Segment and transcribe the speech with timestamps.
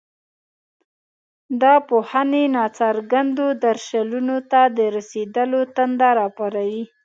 [1.61, 6.83] دا پوهنې ناڅرګندو درشلونو ته د رسېدلو تنده راپاروي.